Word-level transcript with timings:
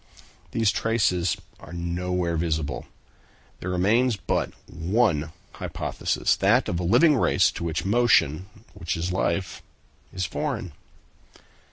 These 0.49 0.71
traces 0.71 1.37
are 1.59 1.71
nowhere 1.73 2.35
visible. 2.35 2.87
There 3.59 3.69
remains 3.69 4.15
but 4.15 4.49
one 4.67 5.31
hypothesis, 5.53 6.35
that 6.37 6.67
of 6.67 6.79
a 6.79 6.83
living 6.83 7.15
race 7.17 7.51
to 7.51 7.63
which 7.63 7.85
motion, 7.85 8.47
which 8.73 8.97
is 8.97 9.11
life, 9.11 9.61
is 10.11 10.25
foreign." 10.25 10.71